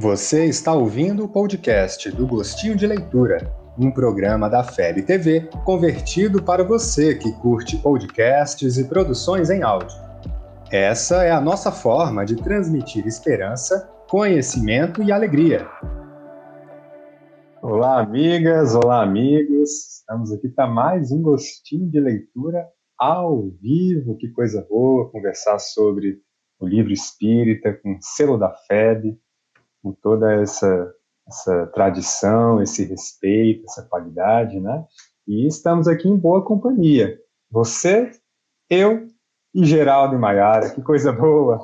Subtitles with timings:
[0.00, 6.40] Você está ouvindo o podcast do Gostinho de Leitura, um programa da FEB TV convertido
[6.40, 9.98] para você que curte podcasts e produções em áudio.
[10.70, 15.68] Essa é a nossa forma de transmitir esperança, conhecimento e alegria.
[17.60, 19.98] Olá, amigas, olá, amigos.
[19.98, 24.16] Estamos aqui para mais um Gostinho de Leitura ao vivo.
[24.16, 26.20] Que coisa boa conversar sobre
[26.60, 29.18] o livro espírita com selo da FEB
[29.88, 30.92] com toda essa,
[31.26, 34.84] essa tradição, esse respeito, essa qualidade, né?
[35.26, 37.18] E estamos aqui em boa companhia.
[37.50, 38.10] Você,
[38.68, 39.06] eu
[39.54, 41.58] e Geraldo e Maiara, que coisa boa!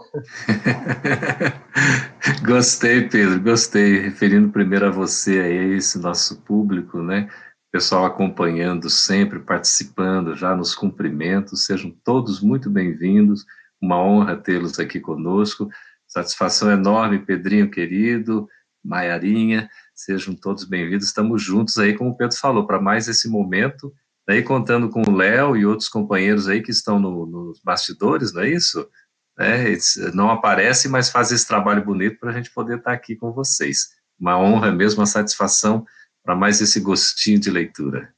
[2.47, 4.01] gostei, Pedro, gostei.
[4.01, 7.29] Referindo primeiro a você, a esse nosso público, né?
[7.71, 13.45] Pessoal acompanhando sempre, participando, já nos cumprimentos, sejam todos muito bem-vindos.
[13.83, 15.69] Uma honra tê-los aqui conosco.
[16.15, 18.49] Satisfação enorme, Pedrinho querido,
[18.85, 21.09] Maiarinha, sejam todos bem-vindos.
[21.09, 23.93] Estamos juntos aí, como o Pedro falou, para mais esse momento,
[24.25, 28.43] daí contando com o Léo e outros companheiros aí que estão no, nos bastidores, não
[28.43, 28.89] é isso?
[29.37, 29.77] É,
[30.15, 33.89] não aparecem, mas fazem esse trabalho bonito para a gente poder estar aqui com vocês.
[34.17, 35.85] Uma honra mesmo, uma satisfação
[36.23, 38.15] para mais esse gostinho de leitura.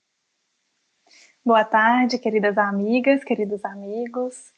[1.42, 4.54] Boa tarde, queridas amigas, queridos amigos.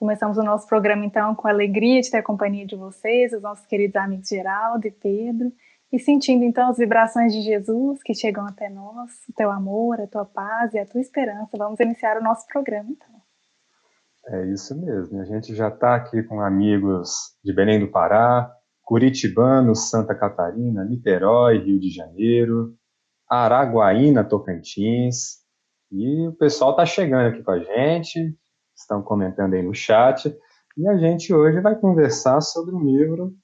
[0.00, 3.42] Começamos o nosso programa, então, com a alegria de ter a companhia de vocês, os
[3.42, 5.52] nossos queridos amigos Geraldo e Pedro,
[5.92, 10.06] e sentindo, então, as vibrações de Jesus que chegam até nós, o teu amor, a
[10.06, 11.50] tua paz e a tua esperança.
[11.58, 13.08] Vamos iniciar o nosso programa, então.
[14.28, 15.20] É isso mesmo.
[15.20, 18.50] A gente já está aqui com amigos de Belém do Pará,
[18.82, 22.74] Curitibano, Santa Catarina, Niterói, Rio de Janeiro,
[23.28, 25.40] Araguaína, Tocantins.
[25.92, 28.39] E o pessoal está chegando aqui com a gente
[28.80, 30.36] estão comentando aí no chat.
[30.76, 33.34] E a gente hoje vai conversar sobre um livro,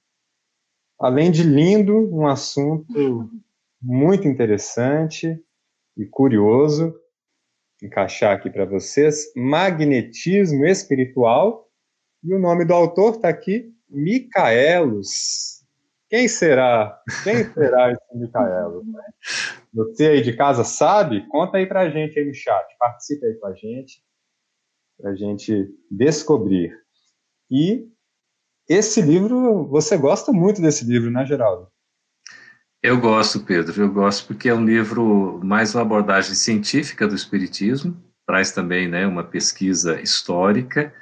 [0.99, 3.29] além de lindo, um assunto
[3.81, 5.39] muito interessante
[5.95, 6.95] e curioso.
[7.81, 11.67] Encaixar aqui para vocês: Magnetismo Espiritual.
[12.23, 15.63] E o nome do autor está aqui, Micaelos.
[16.09, 16.99] Quem será?
[17.23, 18.83] Quem será esse Micaelos?
[19.73, 21.27] Você aí de casa sabe?
[21.27, 22.65] Conta aí para a gente aí no chat.
[22.79, 24.06] Participe aí com a gente
[24.97, 26.75] para a gente descobrir.
[27.49, 27.87] E
[28.67, 31.67] esse livro, você gosta muito desse livro, né, Geraldo?
[32.83, 38.01] Eu gosto, Pedro, eu gosto porque é um livro mais uma abordagem científica do Espiritismo,
[38.25, 40.93] traz também né, uma pesquisa histórica,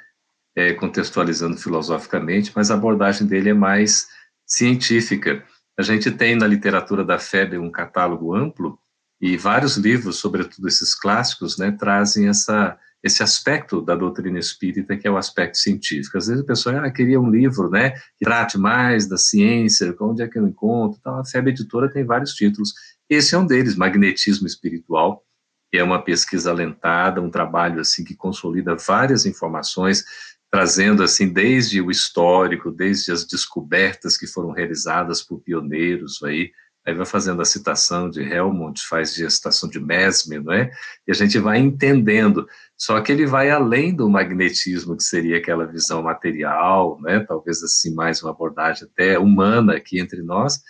[0.56, 4.08] é, contextualizando filosoficamente, mas a abordagem dele é mais
[4.46, 5.44] científica.
[5.78, 8.78] A gente tem na literatura da FEB um catálogo amplo
[9.20, 15.06] e vários livros, sobretudo esses clássicos, né, trazem essa esse aspecto da doutrina espírita, que
[15.06, 16.18] é o aspecto científico.
[16.18, 20.22] Às vezes a pessoa ah, queria um livro né, que trate mais da ciência, onde
[20.22, 20.98] é que eu encontro.
[21.00, 22.74] Então, a FEB Editora tem vários títulos.
[23.08, 25.24] Esse é um deles, Magnetismo Espiritual,
[25.70, 30.04] que é uma pesquisa alentada, um trabalho assim que consolida várias informações,
[30.50, 36.50] trazendo assim desde o histórico, desde as descobertas que foram realizadas por pioneiros aí,
[36.86, 40.70] aí vai fazendo a citação de Helmont, faz gestação de Mesmer, não é?
[41.06, 42.46] E a gente vai entendendo
[42.78, 47.20] só que ele vai além do magnetismo, que seria aquela visão material, né?
[47.20, 50.60] talvez assim mais uma abordagem até humana aqui entre nós,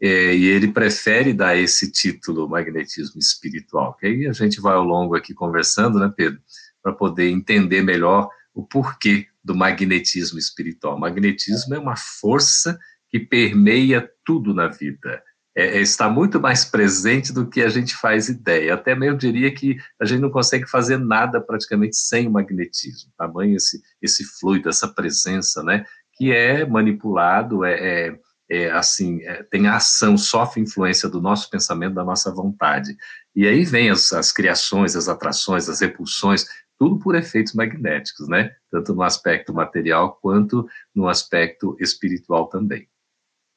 [0.00, 3.94] é, e ele prefere dar esse título magnetismo espiritual.
[3.94, 6.40] Que aí a gente vai ao longo aqui conversando, né, Pedro,
[6.82, 10.98] para poder entender melhor o porquê do magnetismo espiritual.
[10.98, 15.22] Magnetismo é uma força que permeia tudo na vida
[15.56, 18.74] é, é, está muito mais presente do que a gente faz ideia.
[18.74, 23.10] Até mesmo diria que a gente não consegue fazer nada praticamente sem o magnetismo.
[23.16, 25.86] Tamanho esse, esse fluido, essa presença, né?
[26.12, 28.18] Que é manipulado, é, é,
[28.50, 32.94] é assim, é, tem ação, sofre influência do nosso pensamento, da nossa vontade.
[33.34, 36.46] E aí vem as, as criações, as atrações, as repulsões,
[36.78, 38.54] tudo por efeitos magnéticos, né?
[38.70, 42.86] Tanto no aspecto material quanto no aspecto espiritual também.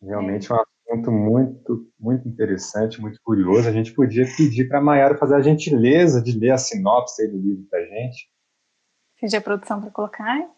[0.02, 3.70] Realmente é uma assunto muito, muito interessante, muito curioso.
[3.70, 7.38] A gente podia pedir para a Mayara fazer a gentileza de ler a sinopse do
[7.38, 8.30] livro para a gente.
[9.22, 10.50] Pedir a produção para colocar.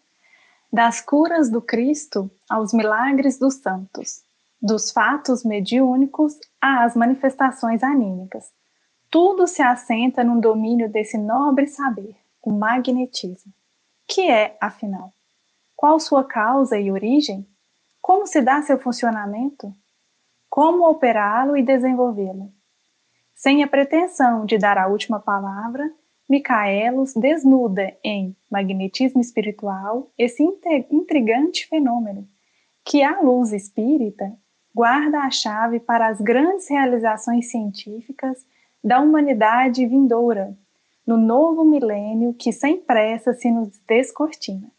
[0.72, 4.22] Das curas do Cristo aos milagres dos santos,
[4.60, 8.50] dos fatos mediúnicos às manifestações anímicas.
[9.10, 13.52] Tudo se assenta num domínio desse nobre saber, o magnetismo.
[14.08, 15.12] Que é, afinal?
[15.76, 17.46] Qual sua causa e origem?
[18.00, 19.74] Como se dá seu funcionamento?
[20.52, 22.52] Como operá-lo e desenvolvê-lo.
[23.34, 25.90] Sem a pretensão de dar a última palavra,
[26.28, 30.42] Micaelos desnuda em Magnetismo Espiritual esse
[30.90, 32.28] intrigante fenômeno
[32.84, 34.30] que a luz espírita
[34.74, 38.44] guarda a chave para as grandes realizações científicas
[38.84, 40.54] da humanidade vindoura,
[41.06, 44.70] no novo milênio que sem pressa se nos descortina.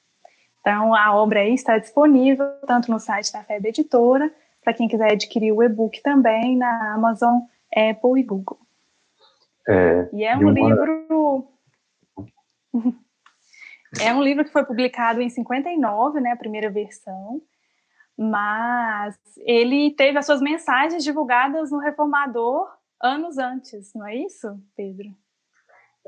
[0.61, 4.31] Então, a obra aí está disponível tanto no site da FEB Editora,
[4.63, 7.41] para quem quiser adquirir o e-book também na Amazon,
[7.75, 8.59] Apple e Google.
[9.67, 10.51] É, e é um uma...
[10.51, 11.47] livro.
[14.01, 17.41] é um livro que foi publicado em 59, né, a primeira versão,
[18.17, 22.71] mas ele teve as suas mensagens divulgadas no Reformador
[23.01, 25.09] anos antes, não é isso, Pedro?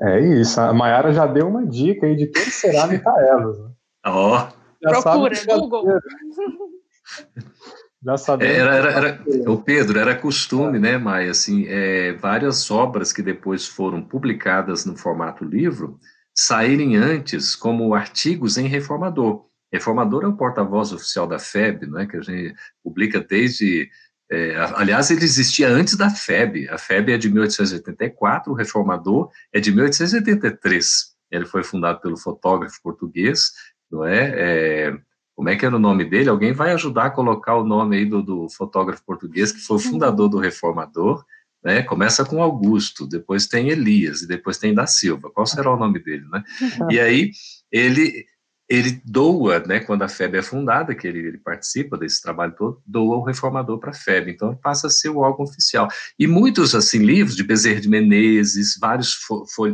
[0.00, 0.60] É isso.
[0.60, 3.58] A Mayara já deu uma dica aí de quem será Micaelos.
[3.58, 3.70] Né?
[4.06, 4.38] Ó.
[4.38, 4.56] Oh.
[4.80, 5.86] Procura, Google.
[8.06, 8.46] Já.
[8.46, 13.66] Era, era, era, o Pedro, era costume, né, Maia, assim, é, várias obras que depois
[13.66, 15.98] foram publicadas no formato livro
[16.32, 19.46] saírem antes como artigos em Reformador.
[19.72, 22.54] Reformador é o porta-voz oficial da FEB, né, que a gente
[22.84, 23.90] publica desde
[24.30, 26.68] é, aliás, ele existia antes da FEB.
[26.68, 31.14] A FEB é de 1884, o Reformador é de 1883.
[31.30, 33.52] Ele foi fundado pelo fotógrafo português,
[33.90, 34.32] não é?
[34.34, 34.98] é
[35.36, 36.30] como é que era o nome dele?
[36.30, 39.80] Alguém vai ajudar a colocar o nome aí do, do fotógrafo português que foi o
[39.80, 41.22] fundador do Reformador.
[41.62, 41.82] Né?
[41.82, 45.30] Começa com Augusto, depois tem Elias e depois tem da Silva.
[45.30, 46.42] Qual será o nome dele, né?
[46.90, 47.32] E aí
[47.70, 48.24] ele
[48.68, 52.82] ele doa, né, quando a FEB é fundada, que ele, ele participa desse trabalho todo,
[52.84, 55.86] doa o reformador para a FEB, então passa a ser o órgão oficial.
[56.18, 59.16] E muitos, assim, livros de Bezerra de Menezes, vários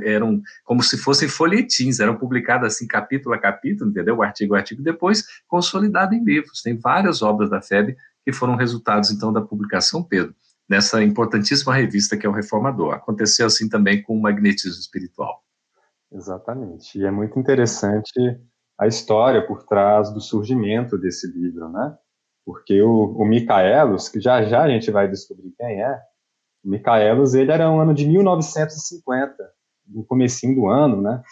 [0.04, 4.58] eram como se fossem folhetins, eram publicados, assim, capítulo a capítulo, entendeu, o artigo a
[4.58, 6.60] artigo, depois consolidado em livros.
[6.60, 10.34] Tem várias obras da FEB que foram resultados, então, da publicação Pedro,
[10.68, 12.92] nessa importantíssima revista que é o Reformador.
[12.92, 15.42] Aconteceu assim também com o magnetismo espiritual.
[16.12, 18.12] Exatamente, e é muito interessante
[18.82, 21.96] a história por trás do surgimento desse livro, né?
[22.44, 26.00] Porque o, o Micaelos, que já já a gente vai descobrir quem é,
[26.64, 29.34] o Micaelos, ele era um ano de 1950,
[29.87, 31.23] no comecinho do ano, né?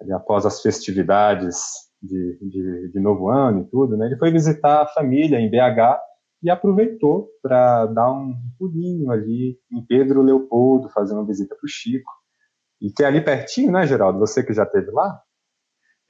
[0.00, 1.60] Ele, após as festividades
[2.02, 4.06] de, de, de, novo ano e tudo, né?
[4.06, 5.96] Ele foi visitar a família em BH
[6.42, 11.70] e aproveitou para dar um pulinho ali em Pedro Leopoldo, fazer uma visita para o
[11.70, 12.10] Chico.
[12.80, 14.18] E que é ali pertinho, né, Geraldo?
[14.18, 15.20] Você que já esteve lá?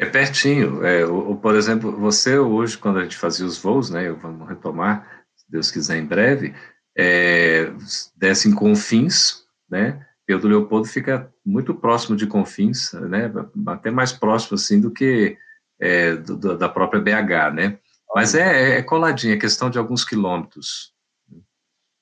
[0.00, 0.82] É pertinho.
[0.82, 1.04] É,
[1.42, 5.06] por exemplo, você hoje, quando a gente fazia os voos, né, vamos retomar,
[5.36, 6.54] se Deus quiser, em breve,
[6.96, 7.70] é,
[8.16, 13.30] desce em Confins, né, Pedro Leopoldo fica muito próximo de Confins, né,
[13.66, 15.36] até mais próximo, assim, do que
[15.78, 17.78] é, do, da própria BH, né,
[18.14, 20.94] mas é, é coladinho, é questão de alguns quilômetros.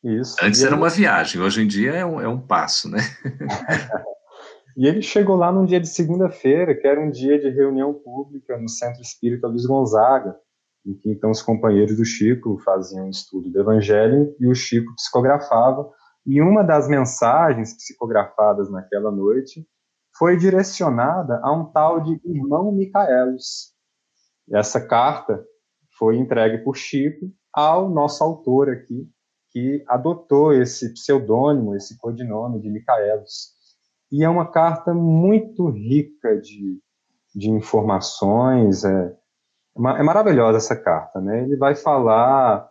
[0.05, 0.37] Isso.
[0.41, 3.01] Antes era uma viagem, hoje em dia é um, é um passo, né?
[4.79, 8.57] E ele chegou lá num dia de segunda-feira, que era um dia de reunião pública
[8.57, 10.37] no Centro Espírita Luiz Gonzaga,
[10.87, 14.95] em que então os companheiros do Chico faziam um estudo do Evangelho e o Chico
[14.95, 15.91] psicografava.
[16.25, 19.67] E uma das mensagens psicografadas naquela noite
[20.17, 23.75] foi direcionada a um tal de irmão Micaelos.
[24.49, 25.45] Essa carta
[25.99, 29.11] foi entregue por Chico ao nosso autor aqui,
[29.51, 33.58] que adotou esse pseudônimo, esse codinome de Micaelos
[34.11, 36.81] e é uma carta muito rica de,
[37.35, 38.85] de informações.
[38.85, 39.17] É,
[39.77, 41.43] é maravilhosa essa carta, né?
[41.43, 42.69] Ele vai falar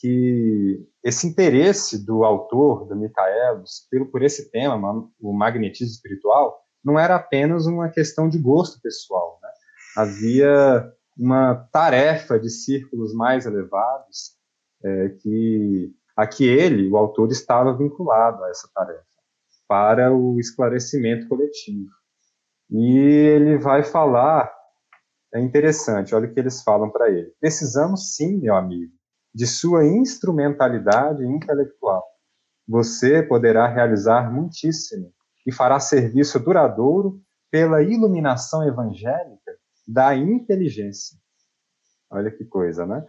[0.00, 6.98] que esse interesse do autor, do Micaelos, pelo, por esse tema, o magnetismo espiritual, não
[6.98, 9.38] era apenas uma questão de gosto pessoal.
[9.42, 9.48] Né?
[9.96, 14.36] Havia uma tarefa de círculos mais elevados
[14.82, 19.09] é, que a que ele, o autor, estava vinculado a essa tarefa
[19.70, 21.88] para o esclarecimento coletivo.
[22.68, 24.52] E ele vai falar,
[25.32, 27.32] é interessante, olha o que eles falam para ele.
[27.38, 28.92] Precisamos sim, meu amigo,
[29.32, 32.04] de sua instrumentalidade intelectual.
[32.66, 35.14] Você poderá realizar muitíssimo
[35.46, 39.52] e fará serviço duradouro pela iluminação evangélica
[39.86, 41.16] da inteligência.
[42.10, 43.06] Olha que coisa, né?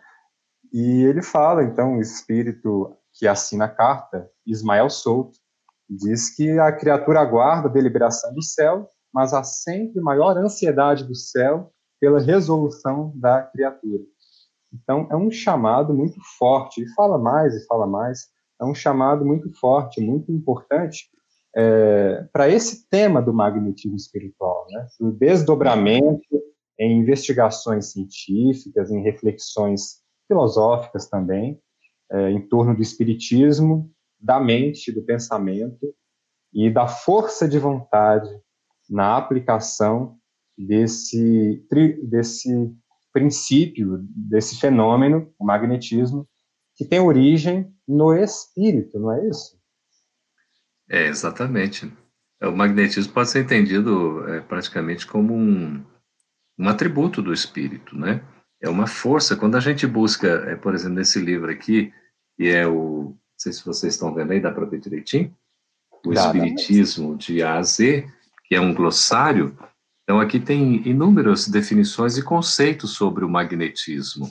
[0.72, 5.40] E ele fala, então, o espírito que assina a carta, Ismael Souto,
[5.96, 11.16] diz que a criatura aguarda a deliberação do céu, mas há sempre maior ansiedade do
[11.16, 14.04] céu pela resolução da criatura.
[14.74, 18.28] Então, é um chamado muito forte, e fala mais e fala mais,
[18.60, 21.10] é um chamado muito forte, muito importante
[21.56, 24.88] é, para esse tema do magnetismo espiritual, né?
[25.02, 26.22] o desdobramento
[26.80, 31.60] em investigações científicas, em reflexões filosóficas também,
[32.10, 35.94] é, em torno do espiritismo da mente, do pensamento
[36.54, 38.30] e da força de vontade
[38.90, 40.18] na aplicação
[40.58, 41.66] desse,
[42.04, 42.72] desse
[43.14, 46.28] princípio, desse fenômeno, o magnetismo,
[46.76, 49.60] que tem origem no espírito, não é isso?
[50.90, 51.92] É, exatamente.
[52.42, 55.86] É, o magnetismo pode ser entendido é, praticamente como um,
[56.58, 58.22] um atributo do espírito, né?
[58.62, 59.36] É uma força.
[59.36, 61.94] Quando a gente busca, é, por exemplo, nesse livro aqui,
[62.36, 63.16] que é o.
[63.42, 65.36] Não sei se vocês estão vendo aí, dá para ver direitinho?
[66.06, 67.18] O dá, Espiritismo dá.
[67.18, 68.08] de A a Z,
[68.46, 69.58] que é um glossário.
[70.04, 74.30] Então, aqui tem inúmeras definições e conceitos sobre o magnetismo.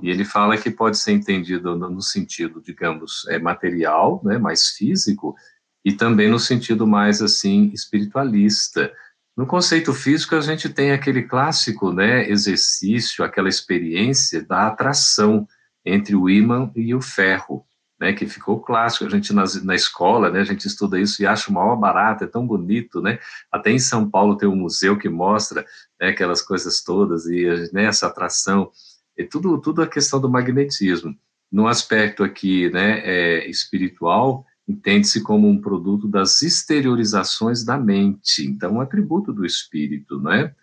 [0.00, 4.68] E ele fala que pode ser entendido no, no sentido, digamos, é, material, né, mais
[4.68, 5.36] físico,
[5.84, 8.90] e também no sentido mais, assim, espiritualista.
[9.36, 15.46] No conceito físico, a gente tem aquele clássico né, exercício, aquela experiência da atração
[15.84, 17.66] entre o ímã e o ferro,
[17.98, 19.04] né, que ficou clássico.
[19.04, 22.24] A gente na, na escola, né, a gente estuda isso e acha uma obra barata,
[22.24, 23.18] é tão bonito, né?
[23.50, 25.66] Até em São Paulo tem um museu que mostra
[26.00, 28.70] né, aquelas coisas todas e né, essa atração.
[29.16, 31.14] É tudo, tudo a questão do magnetismo.
[31.50, 38.74] No aspecto aqui né, é, espiritual, entende-se como um produto das exteriorizações da mente, então
[38.74, 40.54] um atributo do espírito, não é?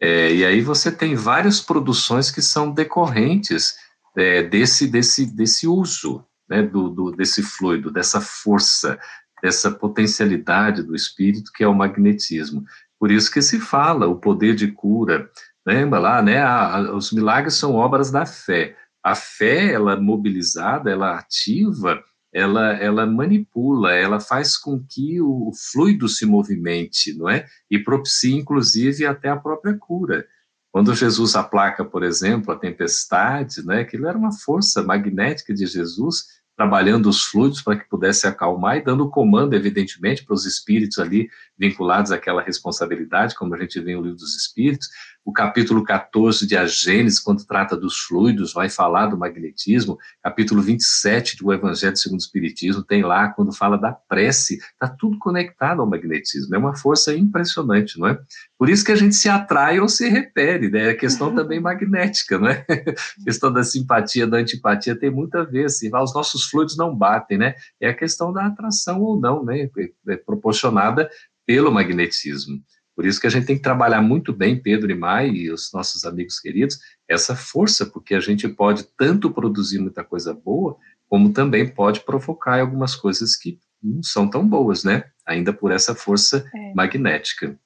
[0.00, 3.74] é e aí você tem várias produções que são decorrentes
[4.16, 8.98] é, desse, desse, desse uso, né, do, do, desse fluido, dessa força,
[9.40, 12.64] dessa potencialidade do espírito que é o magnetismo.
[12.98, 15.30] Por isso que se fala o poder de cura,
[15.64, 18.76] lembra lá, né, a, a, os milagres são obras da fé.
[19.02, 22.02] A fé, ela mobilizada, ela ativa,
[22.32, 27.46] ela, ela manipula, ela faz com que o, o fluido se movimente, não é?
[27.70, 30.26] E propicia, inclusive, até a própria cura.
[30.70, 36.26] Quando Jesus aplaca, por exemplo, a tempestade, né, aquilo era uma força magnética de Jesus
[36.60, 41.30] trabalhando os fluidos para que pudesse acalmar e dando comando, evidentemente, para os espíritos ali
[41.58, 44.90] vinculados àquela responsabilidade, como a gente vê no livro dos espíritos,
[45.24, 49.98] o capítulo 14 de A Gênesis, quando trata dos fluidos, vai falar do magnetismo.
[50.22, 55.18] Capítulo 27 do Evangelho segundo o Espiritismo tem lá, quando fala da prece, está tudo
[55.18, 56.54] conectado ao magnetismo.
[56.54, 58.18] É uma força impressionante, não é?
[58.58, 60.90] Por isso que a gente se atrai ou se repele, né?
[60.90, 62.64] É questão também magnética, não é?
[62.68, 66.94] A questão da simpatia, da antipatia tem muito a ver, assim, os nossos fluidos não
[66.94, 67.54] batem, né?
[67.78, 69.68] É a questão da atração ou não, né?
[70.08, 71.10] É proporcionada
[71.46, 72.62] pelo magnetismo.
[72.94, 75.72] Por isso que a gente tem que trabalhar muito bem, Pedro e Mai e os
[75.72, 76.78] nossos amigos queridos,
[77.08, 80.76] essa força, porque a gente pode tanto produzir muita coisa boa,
[81.08, 85.04] como também pode provocar algumas coisas que não são tão boas, né?
[85.26, 86.74] Ainda por essa força é.
[86.74, 87.58] magnética.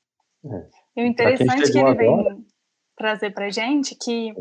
[0.44, 0.66] É.
[0.96, 2.46] E o interessante que ele agora, vem
[2.96, 4.32] trazer para gente que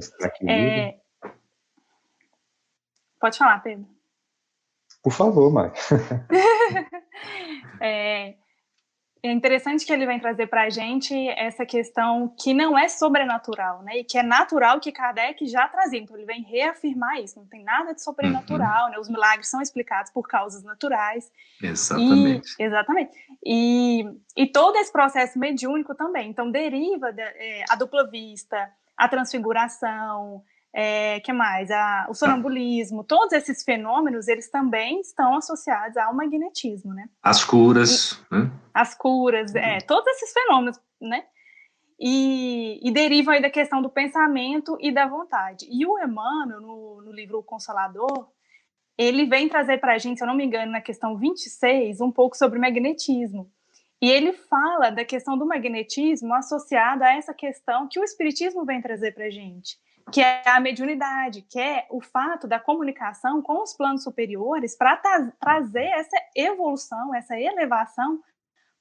[0.47, 0.95] é...
[3.19, 3.87] pode falar, Pedro.
[5.01, 5.71] Por favor, Mai.
[7.81, 8.35] é,
[9.25, 13.81] é interessante que ele vem trazer para a gente essa questão que não é sobrenatural,
[13.81, 13.99] né?
[13.99, 15.99] E que é natural que Kardec já trazia.
[15.99, 17.39] Então ele vem reafirmar isso.
[17.39, 18.91] Não tem nada de sobrenatural, uhum.
[18.91, 18.99] né?
[18.99, 21.31] Os milagres são explicados por causas naturais.
[21.61, 22.53] Exatamente.
[22.59, 23.11] E, exatamente.
[23.45, 26.29] E, e todo esse processo mediúnico também.
[26.29, 31.69] Então deriva da, é, a dupla vista, a transfiguração, é, que mais?
[31.69, 37.07] A, o sonambulismo, todos esses fenômenos, eles também estão associados ao magnetismo, né?
[37.21, 38.51] As curas, e, né?
[38.73, 39.79] As curas, é, uhum.
[39.87, 41.25] todos esses fenômenos, né?
[41.99, 45.67] E, e derivam aí da questão do pensamento e da vontade.
[45.69, 48.29] E o Emmanuel, no, no livro O Consolador,
[48.97, 52.11] ele vem trazer para a gente, se eu não me engano, na questão 26, um
[52.11, 53.49] pouco sobre magnetismo.
[54.01, 58.81] E ele fala da questão do magnetismo associada a essa questão que o Espiritismo vem
[58.81, 59.77] trazer para a gente
[60.11, 64.97] que é a mediunidade, que é o fato da comunicação com os planos superiores para
[65.39, 68.21] trazer essa evolução, essa elevação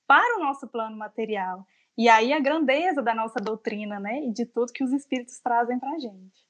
[0.07, 1.67] para o nosso plano material.
[1.97, 5.79] E aí a grandeza da nossa doutrina, né, e de tudo que os espíritos trazem
[5.79, 6.43] para a gente.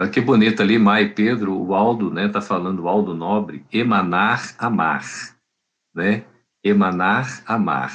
[0.00, 4.54] Olha que bonito ali, Mai Pedro, o Aldo, né, tá falando, o Aldo Nobre, emanar,
[4.58, 5.04] amar,
[5.94, 6.24] né,
[6.62, 7.92] emanar, amar,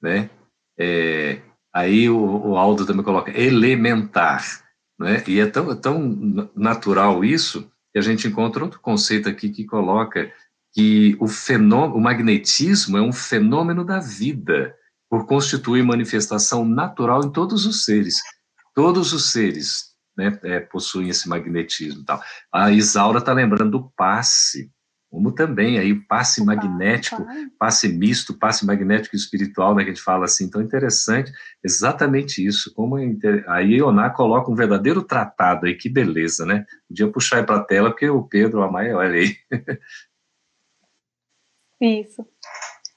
[0.00, 0.30] né,
[0.78, 1.42] é,
[1.72, 4.67] aí o, o Aldo também coloca elementar,
[4.98, 5.22] né?
[5.26, 10.32] E é tão, tão natural isso que a gente encontra outro conceito aqui que coloca
[10.72, 14.74] que o, fenômeno, o magnetismo é um fenômeno da vida,
[15.08, 18.16] por constituir manifestação natural em todos os seres.
[18.74, 22.04] Todos os seres né, é, possuem esse magnetismo.
[22.04, 22.22] Tal.
[22.52, 24.70] A Isaura está lembrando do passe
[25.10, 27.24] como também aí o passe magnético,
[27.58, 31.32] passe misto, passe magnético espiritual, né, que a gente fala assim, tão interessante,
[31.64, 33.44] exatamente isso, como inter...
[33.48, 37.64] aí Ioná coloca um verdadeiro tratado aí, que beleza, né, podia puxar aí para a
[37.64, 39.34] tela, porque o Pedro, a Maia, olha aí.
[41.80, 42.26] Isso.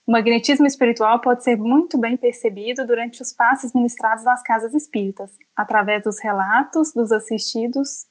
[0.06, 5.32] O magnetismo espiritual pode ser muito bem percebido durante os passes ministrados nas casas espíritas,
[5.56, 8.11] através dos relatos dos assistidos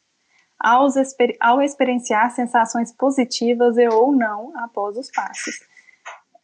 [0.97, 5.55] exper ao experienciar sensações positivas e ou não após os passos.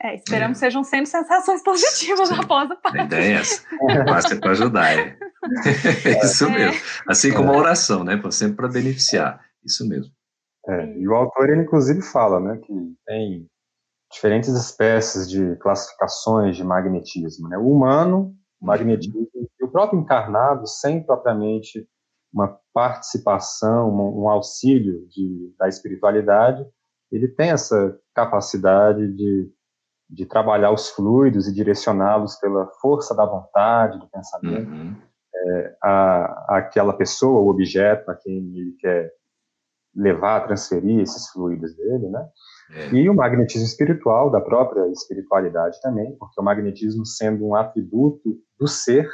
[0.03, 0.61] É, esperamos é.
[0.61, 2.35] que sejam sempre sensações positivas Sim.
[2.39, 2.99] após o passe.
[2.99, 3.63] A ideia é essa.
[3.81, 4.93] O passe é para ajudar.
[4.93, 5.17] É.
[6.05, 6.51] é isso é.
[6.51, 6.81] mesmo.
[7.09, 8.21] Assim como a oração, né?
[8.31, 9.41] Sempre para beneficiar.
[9.65, 10.13] Isso mesmo.
[10.69, 12.73] É, e o autor, ele inclusive fala, né, que
[13.07, 13.47] tem
[14.13, 17.57] diferentes espécies de classificações de magnetismo, né?
[17.57, 18.35] O humano, o uhum.
[18.61, 21.87] magnetismo, e o próprio encarnado, sem propriamente
[22.37, 26.63] uma participação, um, um auxílio de, da espiritualidade,
[27.11, 29.51] ele tem essa capacidade de,
[30.11, 34.95] de trabalhar os fluidos e direcioná-los pela força da vontade, do pensamento, uhum.
[35.35, 39.11] é, a, aquela pessoa, o objeto a quem ele quer
[39.95, 42.29] levar, transferir esses fluidos dele, né?
[42.71, 42.89] É.
[42.97, 48.69] E o magnetismo espiritual, da própria espiritualidade também, porque o magnetismo sendo um atributo do
[48.69, 49.09] ser,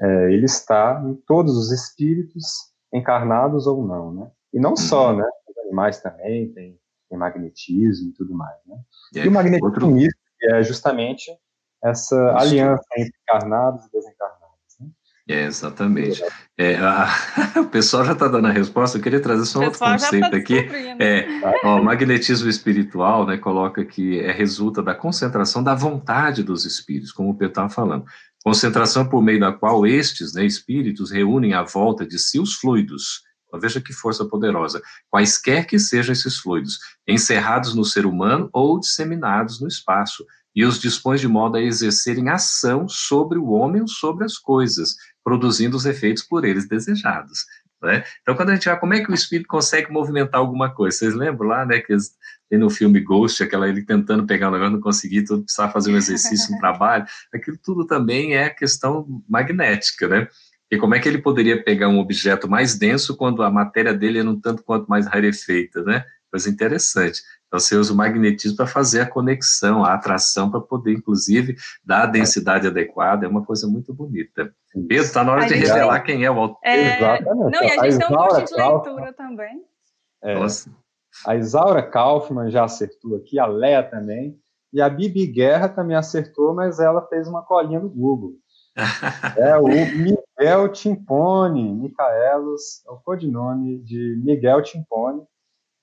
[0.00, 2.44] é, ele está em todos os espíritos,
[2.92, 4.30] encarnados ou não, né?
[4.52, 5.18] E não só, uhum.
[5.18, 5.28] né?
[5.48, 6.78] Os animais também têm,
[7.08, 8.76] têm magnetismo e tudo mais, né?
[9.16, 9.86] É, e o magnetismo outro...
[9.88, 11.30] místico é justamente
[11.82, 12.38] essa Isso.
[12.38, 14.38] aliança entre encarnados e desencarnados.
[15.28, 16.24] É, exatamente.
[16.56, 17.06] É, a,
[17.60, 20.56] o pessoal já está dando a resposta, eu queria trazer só outro conceito tá aqui.
[20.98, 21.26] É,
[21.62, 27.12] ó, o magnetismo espiritual né, coloca que é, resulta da concentração da vontade dos espíritos,
[27.12, 28.06] como o Pedro estava falando.
[28.44, 33.22] Concentração por meio da qual estes né, espíritos reúnem à volta de si os fluidos.
[33.46, 34.80] Então, veja que força poderosa.
[35.10, 40.78] Quaisquer que sejam esses fluidos, encerrados no ser humano ou disseminados no espaço, e os
[40.78, 45.86] dispõe de modo a exercerem ação sobre o homem ou sobre as coisas, produzindo os
[45.86, 47.44] efeitos por eles desejados.
[47.82, 48.02] Né?
[48.22, 50.96] Então, quando a gente vai, como é que o espírito consegue movimentar alguma coisa?
[50.96, 51.96] Vocês lembram lá, né, que
[52.50, 55.92] tem no filme Ghost, aquela ele tentando pegar o negócio, não conseguir, tudo precisava fazer
[55.92, 57.06] um exercício, um trabalho.
[57.32, 60.28] Aquilo tudo também é questão magnética, né?
[60.70, 64.18] E como é que ele poderia pegar um objeto mais denso quando a matéria dele
[64.18, 66.04] é um tanto quanto mais rarefeita, né?
[66.30, 67.22] Coisa interessante.
[67.48, 72.02] Então, você usa o magnetismo para fazer a conexão, a atração, para poder, inclusive, dar
[72.02, 73.24] a densidade adequada.
[73.24, 74.52] É uma coisa muito bonita.
[74.72, 76.58] Pedro, está na hora a de revelar quem é o autor.
[76.62, 76.96] É...
[76.96, 77.56] Exatamente.
[77.56, 79.64] Não, e a gente a tem um monte de leitura também.
[80.22, 80.70] É, Nossa.
[81.26, 84.38] A Isaura Kaufman já acertou aqui, a Léa também.
[84.70, 88.34] E a Bibi Guerra também acertou, mas ela fez uma colinha no Google.
[89.38, 95.22] é o Miguel Timpone, Micaelos, é o codinome de Miguel Timpone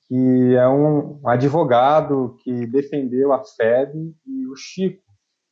[0.07, 5.03] que é um advogado que defendeu a FEB e o Chico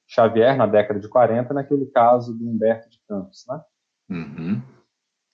[0.08, 3.62] Xavier na década de 40, naquele caso do Humberto de Campos, né?
[4.10, 4.62] Uhum.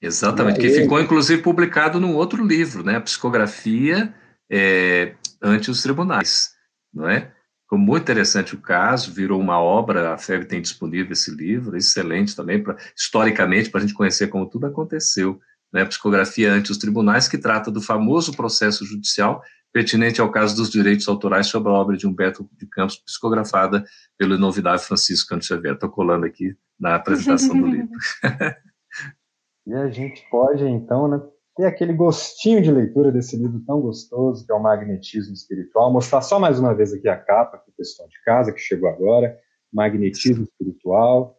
[0.01, 2.99] Exatamente, que ficou inclusive publicado num outro livro, né?
[3.01, 4.13] Psicografia
[4.49, 6.53] é, ante os tribunais,
[6.93, 7.33] não é?
[7.63, 12.35] Ficou muito interessante o caso, virou uma obra, a FEB tem disponível esse livro, excelente
[12.35, 15.39] também, pra, historicamente, para a gente conhecer como tudo aconteceu
[15.71, 20.69] né, Psicografia ante os Tribunais, que trata do famoso processo judicial pertinente ao caso dos
[20.69, 23.83] direitos autorais sobre a obra de Humberto de Campos, psicografada
[24.17, 25.75] pelo inovidável Francisco Canto Xavier.
[25.75, 27.89] Estou colando aqui na apresentação do livro.
[29.67, 31.21] e a gente pode, então, né,
[31.55, 35.91] ter aquele gostinho de leitura desse livro tão gostoso, que é o Magnetismo Espiritual.
[35.93, 38.89] Mostrar só mais uma vez aqui a capa para o pessoal de casa que chegou
[38.89, 39.37] agora.
[39.71, 41.38] Magnetismo Espiritual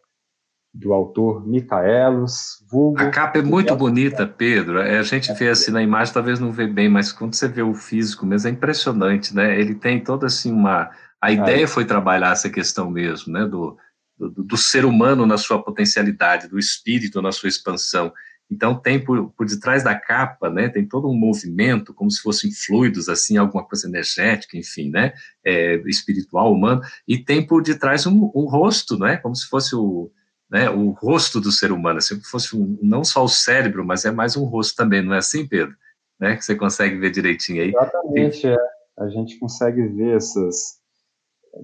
[0.73, 2.63] do autor Micaelos.
[2.69, 4.79] Vulgo, a capa é muito bonita, Pedro.
[4.79, 7.61] É, a gente vê assim na imagem, talvez não vê bem, mas quando você vê
[7.61, 9.59] o físico mesmo, é impressionante, né?
[9.59, 10.89] Ele tem toda assim uma...
[11.21, 13.45] A ideia foi trabalhar essa questão mesmo, né?
[13.45, 13.77] Do,
[14.17, 18.11] do, do, ser humano na sua potencialidade, do espírito na sua expansão.
[18.49, 22.51] Então tem por, por detrás da capa, né, tem todo um movimento, como se fossem
[22.51, 25.13] fluidos, assim, alguma coisa energética, enfim, né,
[25.45, 30.11] é, espiritual, humano, e tem por detrás um, um rosto, né, como se fosse o,
[30.51, 34.03] né, o rosto do ser humano, assim, se fosse um, não só o cérebro, mas
[34.03, 35.73] é mais um rosto também, não é assim, Pedro?
[36.19, 37.69] Né, que você consegue ver direitinho aí.
[37.69, 38.57] Exatamente, é.
[38.99, 40.79] A gente consegue ver essas.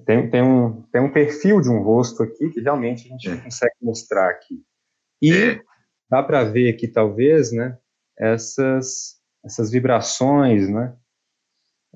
[0.06, 3.36] Tem, tem, um, tem um perfil de um rosto aqui que realmente a gente é.
[3.36, 4.62] consegue mostrar aqui.
[5.20, 5.60] E é.
[6.10, 7.78] dá para ver aqui, talvez, né,
[8.18, 10.96] essas, essas vibrações, né,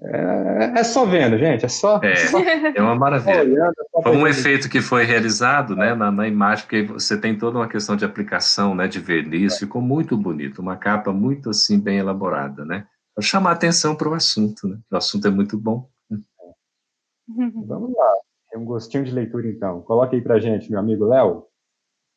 [0.05, 2.01] é, é, só vendo, gente, é só.
[2.03, 2.39] É, só...
[2.41, 3.71] é uma maravilha.
[4.03, 7.69] Foi um efeito que foi realizado né, na, na, imagem, porque você tem toda uma
[7.69, 12.65] questão de aplicação né, de verniz, ficou muito bonito, uma capa muito assim, bem elaborada,
[12.65, 12.87] né?
[13.15, 14.79] Para chamar atenção para o assunto, né?
[14.91, 15.89] O assunto é muito bom.
[17.29, 18.13] Vamos lá,
[18.51, 19.83] tem um gostinho de leitura então.
[19.83, 21.47] Coloque aí para gente, meu amigo Léo.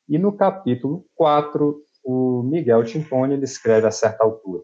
[0.10, 4.64] E no capítulo 4, o Miguel Timpone ele escreve a certa altura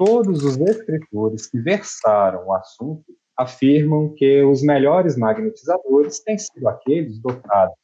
[0.00, 3.04] todos os escritores que versaram o assunto
[3.36, 7.76] afirmam que os melhores magnetizadores têm sido aqueles dotados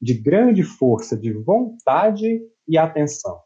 [0.00, 3.40] de grande força de vontade e atenção.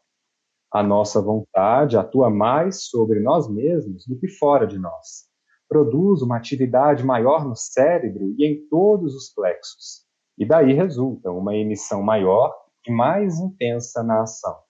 [0.71, 5.27] A nossa vontade atua mais sobre nós mesmos do que fora de nós.
[5.67, 10.05] Produz uma atividade maior no cérebro e em todos os plexos.
[10.37, 12.55] E daí resulta uma emissão maior
[12.87, 14.68] e mais intensa na ação.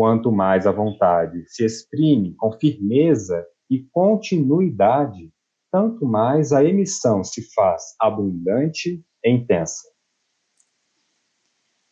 [0.00, 5.30] Quanto mais a vontade se exprime com firmeza e continuidade,
[5.70, 9.86] tanto mais a emissão se faz abundante e intensa.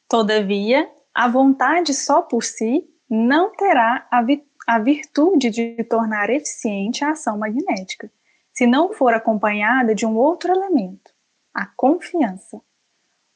[0.09, 7.05] Todavia, a vontade só por si não terá a, vi a virtude de tornar eficiente
[7.05, 8.11] a ação magnética,
[8.55, 11.12] se não for acompanhada de um outro elemento,
[11.53, 12.59] a confiança.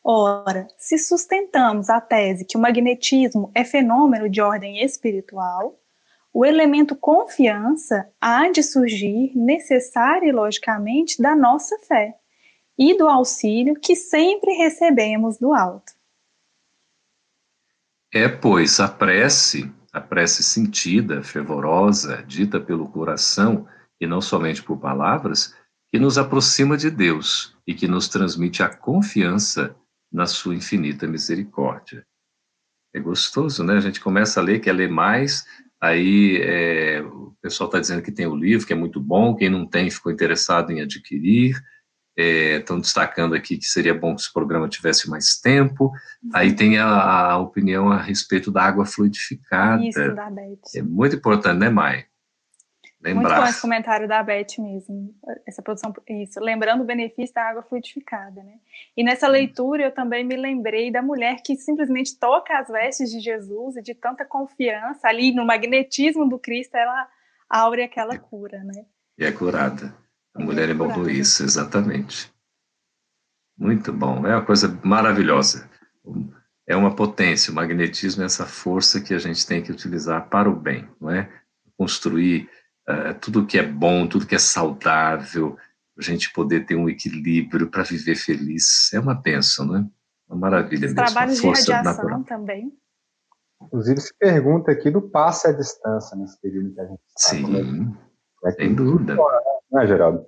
[0.05, 5.79] Ora, se sustentamos a tese que o magnetismo é fenômeno de ordem espiritual,
[6.35, 12.17] o elemento confiança há de surgir necessário e logicamente da nossa fé
[12.77, 15.93] e do auxílio que sempre recebemos do alto.
[18.13, 23.69] É, pois, a prece, a prece sentida, fervorosa, dita pelo coração
[24.01, 25.55] e não somente por palavras,
[25.91, 29.77] que nos aproxima de Deus e que nos transmite a confiança
[30.13, 32.07] na sua infinita misericórdia.
[32.95, 33.77] É gostoso, né?
[33.77, 35.45] A gente começa a ler, quer ler mais,
[35.81, 39.49] aí é, o pessoal está dizendo que tem o livro, que é muito bom, quem
[39.49, 41.57] não tem ficou interessado em adquirir,
[42.17, 45.87] estão é, destacando aqui que seria bom que esse programa tivesse mais tempo.
[46.23, 46.31] Uhum.
[46.35, 49.83] Aí tem a, a, opinião a respeito da água fluidificada.
[49.83, 50.59] Isso, da Beth.
[50.77, 52.05] É muito importante, né, Mai?
[53.03, 53.31] Lembrar.
[53.31, 55.13] Muito bom esse comentário da Beth mesmo,
[55.45, 58.61] essa produção, isso, lembrando o benefício da água fluidificada, né?
[58.97, 63.19] E nessa leitura eu também me lembrei da mulher que simplesmente toca as vestes de
[63.19, 67.09] Jesus e de tanta confiança ali no magnetismo do Cristo, ela
[67.51, 68.87] aure aquela cura, né?
[69.19, 69.93] E é curada.
[70.33, 72.33] A mulher evolui isso, exatamente.
[73.59, 75.69] Muito bom, é uma coisa maravilhosa.
[76.69, 80.49] É uma potência, o magnetismo é essa força que a gente tem que utilizar para
[80.49, 81.29] o bem, não é?
[81.77, 82.49] Construir
[82.89, 85.57] uh, tudo que é bom, tudo que é saudável,
[85.99, 88.93] a gente poder ter um equilíbrio para viver feliz.
[88.93, 89.87] É uma bênção, não é?
[90.29, 90.97] Uma maravilha Os mesmo.
[90.97, 92.25] Trabalhos de radiação natural.
[92.25, 92.73] também.
[93.63, 97.31] Inclusive, se pergunta aqui do passe à distância nesse período que a gente está.
[97.31, 97.97] Sim,
[98.45, 99.15] é sem dúvida.
[99.15, 99.43] Fora, né?
[99.71, 100.27] não é, Geraldo?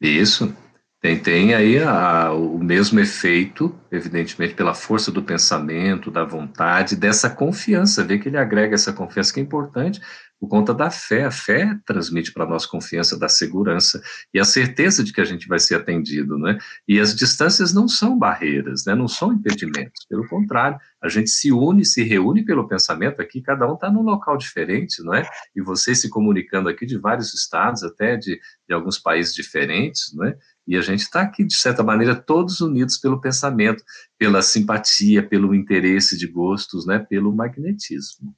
[0.00, 0.54] Isso.
[1.00, 7.28] Tem, tem aí a, o mesmo efeito, evidentemente, pela força do pensamento, da vontade, dessa
[7.28, 8.04] confiança.
[8.04, 10.00] Vê que ele agrega essa confiança que é importante
[10.38, 11.24] por conta da fé.
[11.24, 14.00] A fé transmite para nós confiança da segurança
[14.32, 16.58] e a certeza de que a gente vai ser atendido, né?
[16.86, 18.94] E as distâncias não são barreiras, né?
[18.94, 20.04] Não são impedimentos.
[20.08, 24.02] Pelo contrário, a gente se une, se reúne pelo pensamento aqui, cada um está num
[24.02, 25.28] local diferente, não é?
[25.54, 30.26] E vocês se comunicando aqui de vários estados, até de, de alguns países diferentes, não
[30.26, 30.36] é?
[30.66, 33.84] E a gente está aqui, de certa maneira, todos unidos pelo pensamento,
[34.18, 36.98] pela simpatia, pelo interesse de gostos, né?
[36.98, 38.34] Pelo magnetismo.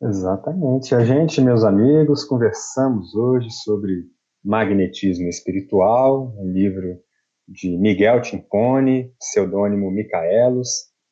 [0.00, 0.94] Exatamente.
[0.94, 4.04] A gente, meus amigos, conversamos hoje sobre
[4.44, 7.00] magnetismo espiritual, um livro
[7.48, 10.68] de Miguel Tincone, pseudônimo Micaelos,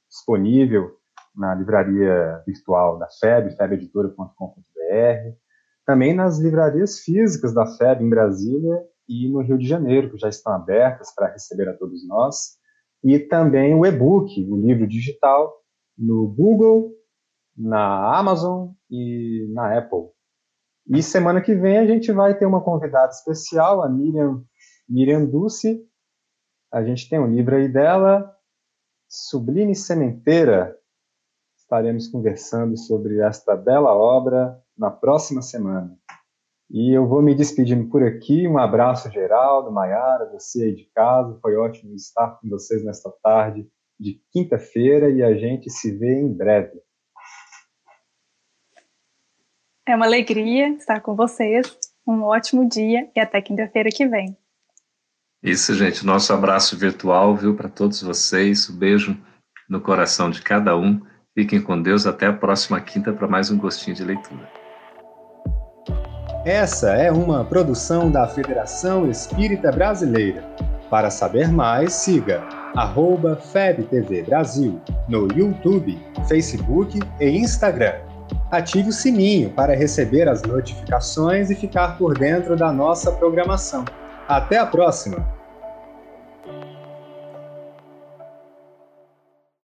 [0.09, 0.93] disponível
[1.35, 5.37] na livraria virtual da FEB, febeditora.com.br,
[5.85, 10.29] também nas livrarias físicas da FEB em Brasília e no Rio de Janeiro, que já
[10.29, 12.57] estão abertas para receber a todos nós,
[13.03, 15.53] e também o e-book, o livro digital,
[15.99, 16.96] no Google,
[17.57, 20.11] na Amazon e na Apple.
[20.89, 24.45] E semana que vem a gente vai ter uma convidada especial, a Miriam,
[24.89, 25.85] Miriam Dulce.
[26.73, 28.33] A gente tem um livro aí dela,
[29.09, 30.77] Sublime Sementeira.
[31.57, 35.99] Estaremos conversando sobre esta bela obra na próxima semana.
[36.71, 38.47] E eu vou me despedindo por aqui.
[38.47, 41.39] Um abraço, Geraldo, Maiara, você aí de casa.
[41.41, 46.33] Foi ótimo estar com vocês nesta tarde de quinta-feira e a gente se vê em
[46.33, 46.86] breve.
[49.87, 51.79] É uma alegria estar com vocês.
[52.05, 54.37] Um ótimo dia e até quinta-feira que vem.
[55.41, 56.05] Isso, gente.
[56.05, 58.69] Nosso abraço virtual, viu, para todos vocês.
[58.69, 59.17] Um beijo
[59.69, 61.01] no coração de cada um.
[61.35, 62.05] Fiquem com Deus.
[62.05, 64.51] Até a próxima quinta para mais um gostinho de leitura.
[66.45, 70.43] Essa é uma produção da Federação Espírita Brasileira.
[70.91, 72.43] Para saber mais, siga
[73.53, 78.06] FebTV Brasil no YouTube, Facebook e Instagram
[78.51, 83.85] ative o sininho para receber as notificações e ficar por dentro da nossa programação.
[84.29, 85.36] Até a próxima!